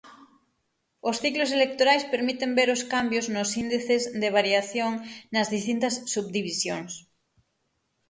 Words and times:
Os 1.09 1.15
ciclos 1.23 1.53
electorais 1.57 2.03
permiten 2.13 2.51
ver 2.57 2.69
os 2.75 2.81
cambios 2.93 3.25
nos 3.35 3.49
índices 3.63 4.03
de 4.21 4.29
variación 4.37 4.91
nas 5.33 5.47
distintas 5.55 5.93
subdivisións. 6.13 6.91